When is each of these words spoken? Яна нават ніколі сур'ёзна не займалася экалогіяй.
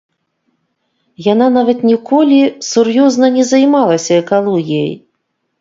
Яна 1.33 1.47
нават 1.57 1.83
ніколі 1.91 2.39
сур'ёзна 2.71 3.29
не 3.37 3.47
займалася 3.53 4.11
экалогіяй. 4.25 4.91